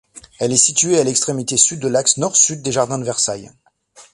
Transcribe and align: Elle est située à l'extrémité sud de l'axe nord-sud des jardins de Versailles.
Elle 0.39 0.51
est 0.51 0.57
située 0.57 0.97
à 0.99 1.03
l'extrémité 1.03 1.57
sud 1.57 1.79
de 1.79 1.87
l'axe 1.87 2.17
nord-sud 2.17 2.63
des 2.63 2.71
jardins 2.71 2.97
de 2.97 3.03
Versailles. 3.03 3.51